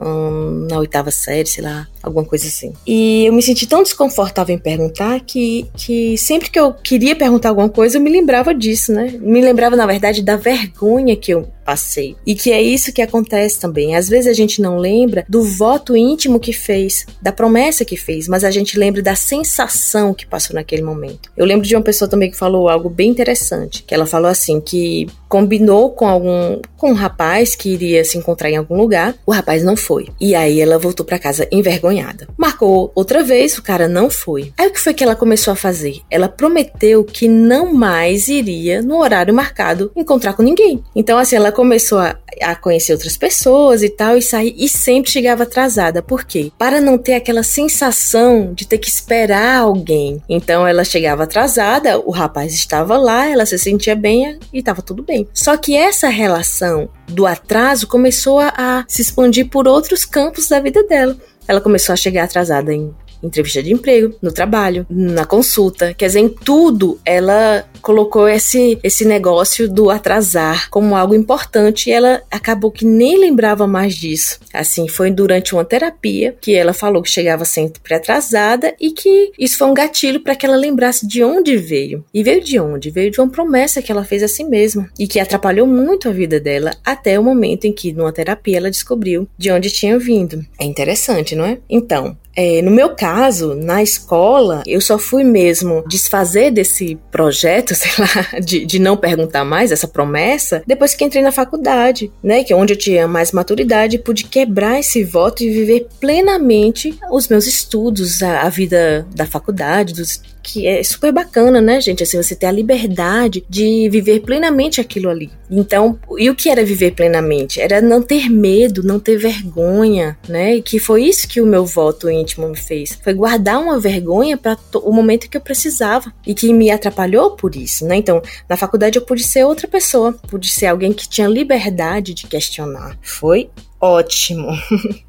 um, 0.00 0.66
na 0.70 0.78
oitava 0.78 1.10
série, 1.10 1.48
sei 1.48 1.64
lá, 1.64 1.86
alguma 2.02 2.24
coisa 2.24 2.46
assim. 2.46 2.72
E 2.86 3.26
eu 3.26 3.32
me 3.32 3.42
senti 3.42 3.66
tão 3.66 3.82
desconfortável 3.82 4.54
em 4.54 4.58
perguntar 4.58 5.20
que, 5.20 5.66
que 5.76 6.16
sempre 6.18 6.50
que 6.50 6.58
eu 6.58 6.72
queria 6.72 7.16
perguntar 7.16 7.50
alguma 7.50 7.68
coisa, 7.68 7.96
eu 7.96 8.02
me 8.02 8.10
lembrava 8.10 8.54
disso, 8.54 8.92
né? 8.92 9.14
Me 9.20 9.40
lembrava, 9.40 9.76
na 9.76 9.86
verdade, 9.86 10.22
da 10.22 10.36
vergonha 10.36 11.16
que 11.16 11.32
eu 11.32 11.48
passei. 11.68 12.16
E 12.26 12.34
que 12.34 12.50
é 12.50 12.62
isso 12.62 12.94
que 12.94 13.02
acontece 13.02 13.60
também. 13.60 13.94
Às 13.94 14.08
vezes 14.08 14.26
a 14.26 14.32
gente 14.32 14.62
não 14.62 14.78
lembra 14.78 15.26
do 15.28 15.42
voto 15.42 15.94
íntimo 15.94 16.40
que 16.40 16.50
fez, 16.50 17.04
da 17.20 17.30
promessa 17.30 17.84
que 17.84 17.94
fez, 17.94 18.26
mas 18.26 18.42
a 18.42 18.50
gente 18.50 18.78
lembra 18.78 19.02
da 19.02 19.14
sensação 19.14 20.14
que 20.14 20.26
passou 20.26 20.54
naquele 20.54 20.80
momento. 20.80 21.30
Eu 21.36 21.44
lembro 21.44 21.68
de 21.68 21.76
uma 21.76 21.82
pessoa 21.82 22.08
também 22.08 22.30
que 22.30 22.38
falou 22.38 22.70
algo 22.70 22.88
bem 22.88 23.10
interessante, 23.10 23.82
que 23.82 23.92
ela 23.92 24.06
falou 24.06 24.30
assim 24.30 24.62
que 24.62 25.08
combinou 25.28 25.90
com 25.90 26.08
algum 26.08 26.58
com 26.76 26.92
um 26.92 26.94
rapaz 26.94 27.54
que 27.54 27.68
iria 27.68 28.04
se 28.04 28.16
encontrar 28.16 28.50
em 28.50 28.56
algum 28.56 28.76
lugar, 28.76 29.14
o 29.26 29.32
rapaz 29.32 29.62
não 29.62 29.76
foi. 29.76 30.08
E 30.20 30.34
aí 30.34 30.60
ela 30.60 30.78
voltou 30.78 31.04
para 31.04 31.18
casa 31.18 31.46
envergonhada. 31.52 32.28
Marcou 32.36 32.90
outra 32.94 33.22
vez, 33.22 33.58
o 33.58 33.62
cara 33.62 33.88
não 33.88 34.08
foi. 34.08 34.52
Aí 34.56 34.68
o 34.68 34.72
que 34.72 34.80
foi 34.80 34.94
que 34.94 35.04
ela 35.04 35.16
começou 35.16 35.52
a 35.52 35.56
fazer? 35.56 36.00
Ela 36.08 36.28
prometeu 36.28 37.04
que 37.04 37.28
não 37.28 37.74
mais 37.74 38.28
iria 38.28 38.80
no 38.80 39.00
horário 39.00 39.34
marcado 39.34 39.90
encontrar 39.94 40.32
com 40.32 40.42
ninguém. 40.42 40.82
Então 40.94 41.18
assim, 41.18 41.36
ela 41.36 41.52
começou 41.58 41.98
a, 41.98 42.16
a 42.40 42.54
conhecer 42.54 42.92
outras 42.92 43.16
pessoas 43.16 43.82
e 43.82 43.88
tal 43.88 44.16
e 44.16 44.22
sair 44.22 44.54
e 44.56 44.68
sempre 44.68 45.10
chegava 45.10 45.42
atrasada. 45.42 46.00
Por 46.00 46.22
quê? 46.22 46.52
Para 46.56 46.80
não 46.80 46.96
ter 46.96 47.14
aquela 47.14 47.42
sensação 47.42 48.54
de 48.54 48.64
ter 48.64 48.78
que 48.78 48.88
esperar 48.88 49.58
alguém. 49.58 50.22
Então 50.28 50.64
ela 50.64 50.84
chegava 50.84 51.24
atrasada, 51.24 51.98
o 51.98 52.12
rapaz 52.12 52.54
estava 52.54 52.96
lá, 52.96 53.28
ela 53.28 53.44
se 53.44 53.58
sentia 53.58 53.96
bem 53.96 54.38
e 54.52 54.60
estava 54.60 54.80
tudo 54.82 55.02
bem. 55.02 55.26
Só 55.34 55.56
que 55.56 55.76
essa 55.76 56.06
relação 56.06 56.88
do 57.08 57.26
atraso 57.26 57.88
começou 57.88 58.38
a, 58.38 58.52
a 58.56 58.84
se 58.86 59.02
expandir 59.02 59.48
por 59.48 59.66
outros 59.66 60.04
campos 60.04 60.46
da 60.46 60.60
vida 60.60 60.84
dela. 60.84 61.16
Ela 61.48 61.60
começou 61.60 61.92
a 61.92 61.96
chegar 61.96 62.22
atrasada 62.22 62.72
em 62.72 62.94
entrevista 63.22 63.62
de 63.62 63.72
emprego, 63.72 64.14
no 64.22 64.32
trabalho, 64.32 64.86
na 64.88 65.24
consulta. 65.24 65.94
Quer 65.94 66.06
dizer, 66.06 66.20
em 66.20 66.28
tudo 66.28 66.98
ela 67.04 67.64
colocou 67.80 68.28
esse, 68.28 68.78
esse 68.82 69.04
negócio 69.04 69.68
do 69.68 69.90
atrasar 69.90 70.68
como 70.70 70.96
algo 70.96 71.14
importante 71.14 71.88
e 71.88 71.92
ela 71.92 72.22
acabou 72.30 72.70
que 72.70 72.84
nem 72.84 73.18
lembrava 73.18 73.66
mais 73.66 73.94
disso. 73.94 74.38
Assim, 74.52 74.88
foi 74.88 75.10
durante 75.10 75.54
uma 75.54 75.64
terapia 75.64 76.36
que 76.40 76.54
ela 76.54 76.72
falou 76.72 77.02
que 77.02 77.10
chegava 77.10 77.44
sempre 77.44 77.94
atrasada 77.94 78.74
e 78.80 78.90
que 78.90 79.32
isso 79.38 79.58
foi 79.58 79.68
um 79.68 79.74
gatilho 79.74 80.20
para 80.20 80.34
que 80.34 80.46
ela 80.46 80.56
lembrasse 80.56 81.06
de 81.06 81.22
onde 81.22 81.56
veio. 81.56 82.04
E 82.12 82.22
veio 82.22 82.42
de 82.42 82.58
onde? 82.58 82.90
Veio 82.90 83.10
de 83.10 83.20
uma 83.20 83.30
promessa 83.30 83.82
que 83.82 83.92
ela 83.92 84.04
fez 84.04 84.22
a 84.22 84.28
si 84.28 84.44
mesma 84.44 84.88
e 84.98 85.06
que 85.06 85.20
atrapalhou 85.20 85.66
muito 85.66 86.08
a 86.08 86.12
vida 86.12 86.40
dela 86.40 86.72
até 86.84 87.18
o 87.18 87.24
momento 87.24 87.66
em 87.66 87.72
que, 87.72 87.92
numa 87.92 88.12
terapia, 88.12 88.58
ela 88.58 88.70
descobriu 88.70 89.28
de 89.36 89.50
onde 89.50 89.70
tinha 89.70 89.98
vindo. 89.98 90.44
É 90.58 90.64
interessante, 90.64 91.34
não 91.34 91.44
é? 91.44 91.58
Então, 91.68 92.16
é, 92.40 92.62
no 92.62 92.70
meu 92.70 92.90
caso, 92.90 93.07
na 93.54 93.82
escola, 93.82 94.62
eu 94.66 94.80
só 94.80 94.98
fui 94.98 95.22
mesmo 95.22 95.84
desfazer 95.86 96.50
desse 96.50 96.98
projeto, 97.10 97.74
sei 97.76 97.90
lá, 97.98 98.40
de, 98.40 98.64
de 98.64 98.78
não 98.78 98.96
perguntar 98.96 99.44
mais, 99.44 99.72
essa 99.72 99.86
promessa, 99.86 100.62
depois 100.66 100.94
que 100.94 101.04
entrei 101.04 101.22
na 101.22 101.32
faculdade, 101.32 102.10
né? 102.22 102.42
Que 102.42 102.52
é 102.52 102.56
onde 102.56 102.72
eu 102.72 102.78
tinha 102.78 103.06
mais 103.06 103.32
maturidade 103.32 103.98
pude 103.98 104.24
quebrar 104.24 104.78
esse 104.78 105.04
voto 105.04 105.42
e 105.42 105.50
viver 105.50 105.86
plenamente 106.00 106.98
os 107.10 107.28
meus 107.28 107.46
estudos, 107.46 108.22
a, 108.22 108.42
a 108.42 108.48
vida 108.48 109.06
da 109.14 109.26
faculdade, 109.26 109.92
dos 109.92 110.20
que 110.42 110.66
é 110.66 110.82
super 110.82 111.12
bacana, 111.12 111.60
né, 111.60 111.78
gente? 111.78 112.02
Assim, 112.02 112.16
você 112.16 112.34
ter 112.34 112.46
a 112.46 112.52
liberdade 112.52 113.44
de 113.48 113.88
viver 113.90 114.20
plenamente 114.20 114.80
aquilo 114.80 115.10
ali. 115.10 115.30
Então, 115.50 115.98
e 116.16 116.30
o 116.30 116.34
que 116.34 116.48
era 116.48 116.64
viver 116.64 116.92
plenamente? 116.92 117.60
Era 117.60 117.82
não 117.82 118.00
ter 118.00 118.30
medo, 118.30 118.82
não 118.82 118.98
ter 118.98 119.18
vergonha, 119.18 120.16
né? 120.26 120.56
E 120.56 120.62
que 120.62 120.78
foi 120.78 121.04
isso 121.04 121.28
que 121.28 121.40
o 121.40 121.46
meu 121.46 121.66
voto 121.66 122.08
íntimo 122.08 122.48
me 122.48 122.56
fez. 122.56 122.97
Foi 123.02 123.14
guardar 123.14 123.60
uma 123.60 123.78
vergonha 123.78 124.36
para 124.36 124.56
o 124.74 124.92
momento 124.92 125.28
que 125.28 125.36
eu 125.36 125.40
precisava 125.40 126.12
e 126.26 126.34
que 126.34 126.52
me 126.52 126.70
atrapalhou 126.70 127.32
por 127.32 127.56
isso, 127.56 127.84
né? 127.86 127.96
Então, 127.96 128.20
na 128.48 128.56
faculdade 128.56 128.98
eu 128.98 129.04
pude 129.04 129.22
ser 129.22 129.44
outra 129.44 129.68
pessoa, 129.68 130.12
pude 130.28 130.48
ser 130.48 130.66
alguém 130.66 130.92
que 130.92 131.08
tinha 131.08 131.28
liberdade 131.28 132.14
de 132.14 132.26
questionar. 132.26 132.98
Foi 133.02 133.50
ótimo. 133.80 134.48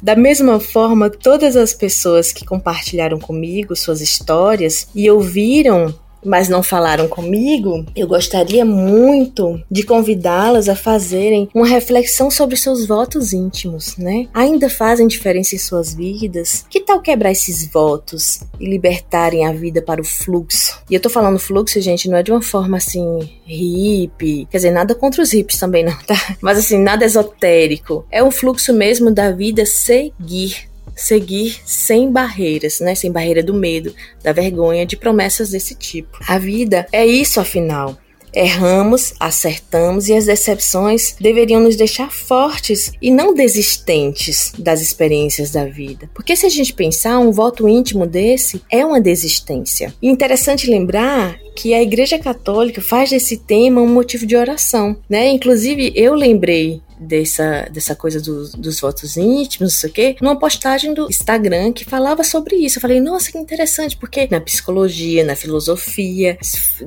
Da 0.00 0.14
mesma 0.14 0.60
forma, 0.60 1.10
todas 1.10 1.56
as 1.56 1.74
pessoas 1.74 2.30
que 2.30 2.44
compartilharam 2.44 3.18
comigo 3.18 3.74
suas 3.74 4.00
histórias 4.00 4.88
e 4.94 5.10
ouviram 5.10 5.92
mas 6.24 6.48
não 6.48 6.62
falaram 6.62 7.08
comigo, 7.08 7.84
eu 7.94 8.06
gostaria 8.06 8.64
muito 8.64 9.60
de 9.70 9.82
convidá-las 9.82 10.68
a 10.68 10.76
fazerem 10.76 11.48
uma 11.54 11.66
reflexão 11.66 12.30
sobre 12.30 12.56
seus 12.56 12.86
votos 12.86 13.32
íntimos, 13.32 13.96
né? 13.96 14.28
Ainda 14.32 14.68
fazem 14.68 15.06
diferença 15.06 15.54
em 15.54 15.58
suas 15.58 15.94
vidas? 15.94 16.64
Que 16.68 16.80
tal 16.80 17.00
quebrar 17.00 17.32
esses 17.32 17.66
votos 17.70 18.40
e 18.58 18.66
libertarem 18.68 19.46
a 19.46 19.52
vida 19.52 19.82
para 19.82 20.00
o 20.00 20.04
fluxo? 20.04 20.80
E 20.90 20.94
eu 20.94 21.00
tô 21.00 21.10
falando 21.10 21.38
fluxo, 21.38 21.80
gente, 21.80 22.08
não 22.08 22.18
é 22.18 22.22
de 22.22 22.30
uma 22.30 22.42
forma 22.42 22.76
assim 22.76 23.18
hippie, 23.44 24.46
quer 24.50 24.58
dizer, 24.58 24.70
nada 24.70 24.94
contra 24.94 25.22
os 25.22 25.32
hippies 25.32 25.58
também 25.58 25.84
não, 25.84 25.96
tá? 26.06 26.36
Mas 26.40 26.58
assim, 26.58 26.78
nada 26.78 27.04
esotérico. 27.04 28.06
É 28.10 28.22
um 28.22 28.30
fluxo 28.30 28.72
mesmo 28.72 29.10
da 29.10 29.30
vida 29.30 29.64
seguir 29.66 30.68
seguir 30.98 31.60
sem 31.64 32.10
barreiras, 32.10 32.80
né? 32.80 32.94
Sem 32.94 33.10
barreira 33.10 33.42
do 33.42 33.54
medo, 33.54 33.94
da 34.22 34.32
vergonha, 34.32 34.84
de 34.84 34.96
promessas 34.96 35.50
desse 35.50 35.74
tipo. 35.74 36.18
A 36.26 36.38
vida 36.38 36.86
é 36.92 37.06
isso, 37.06 37.40
afinal. 37.40 37.96
Erramos, 38.34 39.14
acertamos 39.18 40.08
e 40.08 40.14
as 40.14 40.26
decepções 40.26 41.16
deveriam 41.18 41.62
nos 41.62 41.76
deixar 41.76 42.12
fortes 42.12 42.92
e 43.00 43.10
não 43.10 43.34
desistentes 43.34 44.52
das 44.58 44.82
experiências 44.82 45.50
da 45.50 45.64
vida. 45.64 46.10
Porque 46.14 46.36
se 46.36 46.44
a 46.44 46.48
gente 46.50 46.74
pensar, 46.74 47.18
um 47.18 47.32
voto 47.32 47.68
íntimo 47.68 48.06
desse 48.06 48.62
é 48.70 48.84
uma 48.84 49.00
desistência. 49.00 49.94
E 50.02 50.08
interessante 50.08 50.70
lembrar 50.70 51.38
que 51.56 51.72
a 51.74 51.82
Igreja 51.82 52.18
Católica 52.18 52.80
faz 52.80 53.10
desse 53.10 53.38
tema 53.38 53.80
um 53.80 53.88
motivo 53.88 54.26
de 54.26 54.36
oração, 54.36 54.96
né? 55.08 55.28
Inclusive 55.30 55.92
eu 55.96 56.14
lembrei 56.14 56.82
dessa, 56.98 57.68
dessa 57.70 57.94
coisa 57.94 58.20
do, 58.20 58.48
dos 58.56 58.80
votos 58.80 59.16
íntimos, 59.16 59.72
não 59.72 59.80
sei 59.80 59.90
o 59.90 59.92
quê, 59.92 60.16
numa 60.20 60.38
postagem 60.38 60.94
do 60.94 61.08
Instagram 61.08 61.72
que 61.72 61.84
falava 61.84 62.22
sobre 62.24 62.56
isso. 62.56 62.78
Eu 62.78 62.82
falei, 62.82 63.00
nossa, 63.00 63.32
que 63.32 63.38
interessante, 63.38 63.96
porque 63.96 64.28
na 64.30 64.40
psicologia, 64.40 65.24
na 65.24 65.36
filosofia, 65.36 66.38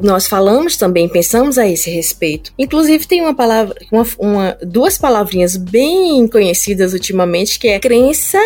nós 0.02 0.28
falamos 0.28 0.76
também, 0.76 1.08
pensamos 1.08 1.58
a 1.58 1.68
esse 1.68 1.90
respeito. 1.90 2.54
Inclusive, 2.58 3.06
tem 3.06 3.22
uma 3.22 3.36
palavra, 3.36 3.76
uma, 3.92 4.06
uma 4.20 4.58
duas 4.62 4.98
palavrinhas 4.98 5.56
bem 5.56 6.28
conhecidas 6.28 6.94
ultimamente, 6.94 7.60
que 7.60 7.68
é 7.68 7.80
crença 7.80 8.40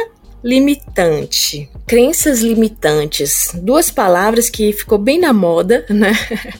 limitante. 0.45 1.67
Crenças 1.87 2.41
limitantes. 2.41 3.49
Duas 3.55 3.89
palavras 3.89 4.47
que 4.47 4.71
ficou 4.71 4.99
bem 4.99 5.19
na 5.19 5.33
moda, 5.33 5.83
né? 5.89 6.13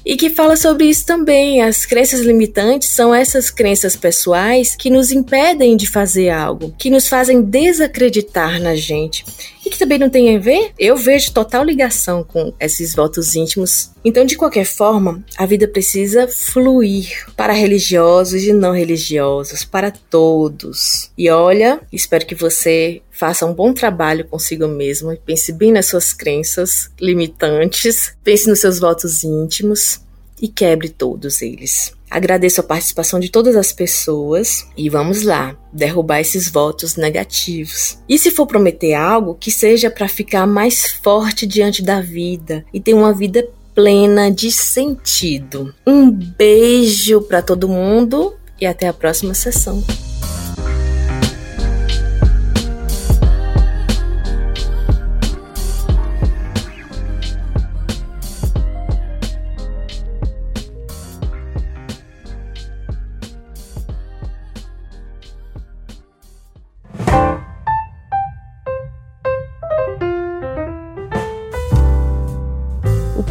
E 0.04 0.18
que 0.18 0.32
fala 0.32 0.58
sobre 0.58 0.86
isso 0.86 1.06
também. 1.06 1.62
As 1.62 1.86
crenças 1.86 2.22
limitantes 2.22 2.90
são 2.90 3.14
essas 3.14 3.52
crenças 3.52 3.96
pessoais 3.96 4.76
que 4.76 4.90
nos 4.90 5.12
impedem 5.12 5.78
de 5.78 5.88
fazer 5.88 6.30
algo, 6.30 6.74
que 6.80 6.90
nos 6.90 7.08
fazem 7.08 7.44
desacreditar 7.44 8.60
na 8.60 8.76
gente 8.76 9.24
e 9.66 9.70
que 9.70 9.80
também 9.80 9.98
não 9.98 10.10
tem 10.10 10.36
a 10.36 10.40
ver, 10.40 10.72
eu 10.78 10.96
vejo 10.96 11.34
total 11.34 11.64
ligação 11.64 12.24
com 12.24 12.54
esses 12.60 12.94
votos 12.94 13.36
íntimos. 13.36 13.90
Então, 14.04 14.24
de 14.24 14.38
qualquer 14.38 14.66
forma, 14.66 15.24
a 15.38 15.46
vida 15.46 15.68
precisa 15.68 16.28
fluir 16.28 17.26
para 17.36 17.52
religiosos 17.52 18.44
e 18.44 18.54
não 18.54 18.72
religiosos, 18.72 19.66
para 19.66 19.90
todos. 19.90 21.10
E 21.18 21.30
olha, 21.30 21.82
espero 21.92 22.26
que 22.26 22.36
você 22.36 23.02
faça 23.10 23.46
um 23.46 23.54
bom 23.54 23.74
trabalho 23.74 24.26
consigo 24.26 24.68
mesmo 24.68 25.12
e 25.12 25.18
pense 25.18 25.52
bem 25.52 25.72
nas 25.72 25.88
suas 25.88 26.14
crenças 26.14 26.92
limitantes, 27.00 28.14
pense 28.24 28.48
nos 28.48 28.60
seus 28.60 28.78
votos 28.78 29.24
íntimos 29.24 30.02
e 30.42 30.48
quebre 30.48 30.90
todos 30.90 31.42
eles. 31.42 31.94
Agradeço 32.16 32.62
a 32.62 32.64
participação 32.64 33.20
de 33.20 33.28
todas 33.28 33.58
as 33.58 33.74
pessoas 33.74 34.66
e 34.78 34.90
vamos 34.90 35.24
lá, 35.24 35.54
derrubar 35.74 36.22
esses 36.22 36.50
votos 36.50 36.96
negativos. 36.96 37.98
E 38.08 38.18
se 38.18 38.32
for 38.32 38.48
prometer 38.48 38.94
algo, 38.94 39.36
que 39.36 39.52
seja 39.52 39.92
para 39.92 40.08
ficar 40.08 40.48
mais 40.48 40.94
forte 41.04 41.46
diante 41.46 41.82
da 41.82 42.00
vida 42.00 42.64
e 42.74 42.80
ter 42.80 42.94
uma 42.94 43.14
vida 43.14 43.46
plena 43.74 44.32
de 44.32 44.50
sentido. 44.50 45.76
Um 45.86 46.10
beijo 46.10 47.20
para 47.20 47.42
todo 47.42 47.68
mundo 47.68 48.34
e 48.62 48.66
até 48.66 48.88
a 48.88 48.94
próxima 48.94 49.34
sessão. 49.34 49.84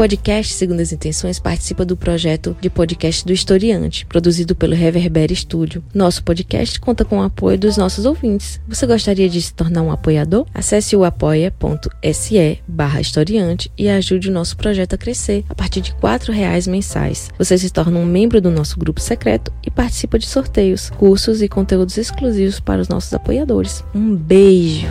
Podcast 0.05 0.53
Segundo 0.53 0.81
as 0.81 0.93
Intenções 0.93 1.39
participa 1.39 1.83
do 1.83 1.97
projeto 1.97 2.55
de 2.61 2.69
podcast 2.69 3.25
do 3.25 3.33
Historiante, 3.33 4.05
produzido 4.05 4.55
pelo 4.55 4.75
Reverber 4.75 5.35
Studio. 5.35 5.83
Nosso 5.95 6.23
podcast 6.23 6.79
conta 6.79 7.07
com 7.07 7.21
o 7.21 7.23
apoio 7.23 7.59
dos 7.59 7.79
nossos 7.79 8.05
ouvintes. 8.05 8.61
Você 8.69 8.87
gostaria 8.87 9.31
de 9.31 9.41
se 9.41 9.55
tornar 9.55 9.81
um 9.81 9.91
apoiador? 9.91 10.47
Acesse 10.53 10.95
o 10.95 11.05
apoia.se 11.05 12.59
barra 12.69 13.01
historiante 13.01 13.73
e 13.79 13.89
ajude 13.89 14.29
o 14.29 14.33
nosso 14.33 14.59
projeto 14.59 14.93
a 14.93 14.99
crescer 14.99 15.43
a 15.49 15.55
partir 15.55 15.81
de 15.81 15.93
R$ 15.93 16.35
reais 16.35 16.67
mensais. 16.67 17.31
Você 17.39 17.57
se 17.57 17.71
torna 17.71 17.99
um 17.99 18.05
membro 18.05 18.43
do 18.43 18.51
nosso 18.51 18.79
grupo 18.79 19.01
secreto 19.01 19.51
e 19.67 19.71
participa 19.71 20.19
de 20.19 20.27
sorteios, 20.27 20.91
cursos 20.91 21.41
e 21.41 21.49
conteúdos 21.49 21.97
exclusivos 21.97 22.61
para 22.61 22.83
os 22.83 22.89
nossos 22.89 23.15
apoiadores. 23.15 23.83
Um 23.95 24.15
beijo! 24.15 24.89